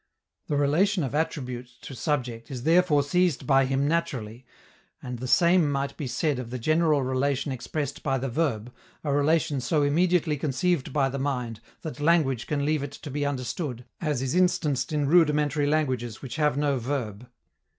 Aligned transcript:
The 0.47 0.57
relation 0.57 1.03
of 1.03 1.13
attribute 1.13 1.69
to 1.83 1.93
subject 1.93 2.49
is 2.49 2.63
therefore 2.63 3.03
seized 3.03 3.45
by 3.45 3.65
him 3.67 3.87
naturally, 3.87 4.47
and 4.99 5.19
the 5.19 5.27
same 5.27 5.71
might 5.71 5.95
be 5.95 6.07
said 6.07 6.39
of 6.39 6.49
the 6.49 6.57
general 6.57 7.03
relation 7.03 7.51
expressed 7.51 8.01
by 8.01 8.17
the 8.17 8.27
verb, 8.27 8.73
a 9.03 9.13
relation 9.13 9.61
so 9.61 9.83
immediately 9.83 10.37
conceived 10.37 10.91
by 10.91 11.07
the 11.09 11.19
mind 11.19 11.61
that 11.83 11.99
language 11.99 12.47
can 12.47 12.65
leave 12.65 12.81
it 12.81 12.93
to 12.93 13.11
be 13.11 13.27
understood, 13.27 13.85
as 14.01 14.23
is 14.23 14.33
instanced 14.33 14.91
in 14.91 15.05
rudimentary 15.07 15.67
languages 15.67 16.19
which 16.23 16.37
have 16.37 16.57
no 16.57 16.79
verb. 16.79 17.29